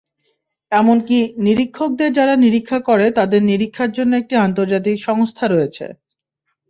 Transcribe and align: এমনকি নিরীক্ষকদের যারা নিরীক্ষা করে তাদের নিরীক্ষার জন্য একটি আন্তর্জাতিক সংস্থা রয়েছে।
এমনকি 0.71 1.17
নিরীক্ষকদের 1.45 2.09
যারা 2.13 2.33
নিরীক্ষা 2.43 2.79
করে 2.89 3.05
তাদের 3.17 3.41
নিরীক্ষার 3.43 3.91
জন্য 3.91 4.11
একটি 4.17 4.35
আন্তর্জাতিক 4.39 4.97
সংস্থা 5.07 5.45
রয়েছে। 5.47 5.85